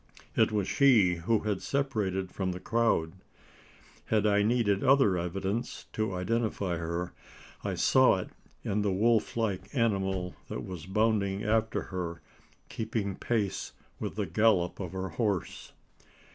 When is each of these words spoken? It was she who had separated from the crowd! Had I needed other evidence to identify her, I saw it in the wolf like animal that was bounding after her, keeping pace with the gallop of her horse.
It 0.35 0.51
was 0.51 0.67
she 0.67 1.17
who 1.17 1.41
had 1.41 1.61
separated 1.61 2.31
from 2.31 2.53
the 2.53 2.59
crowd! 2.59 3.13
Had 4.05 4.25
I 4.25 4.41
needed 4.41 4.83
other 4.83 5.15
evidence 5.15 5.85
to 5.93 6.15
identify 6.15 6.77
her, 6.77 7.13
I 7.63 7.75
saw 7.75 8.17
it 8.17 8.29
in 8.63 8.81
the 8.81 8.91
wolf 8.91 9.37
like 9.37 9.69
animal 9.75 10.35
that 10.47 10.65
was 10.65 10.87
bounding 10.87 11.43
after 11.43 11.83
her, 11.93 12.19
keeping 12.67 13.15
pace 13.15 13.73
with 13.99 14.15
the 14.15 14.25
gallop 14.25 14.79
of 14.79 14.93
her 14.93 15.09
horse. 15.09 15.71